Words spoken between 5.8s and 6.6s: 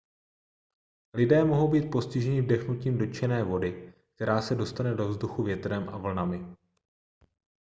a vlnami